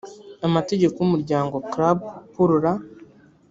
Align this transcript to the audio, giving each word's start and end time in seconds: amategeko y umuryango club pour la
amategeko 0.47 0.95
y 0.99 1.05
umuryango 1.07 1.55
club 1.73 1.97
pour 2.33 2.49
la 2.63 2.73